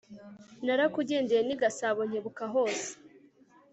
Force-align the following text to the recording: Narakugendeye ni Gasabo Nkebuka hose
Narakugendeye 0.65 1.41
ni 1.43 1.55
Gasabo 1.61 2.01
Nkebuka 2.09 2.43
hose 2.53 2.89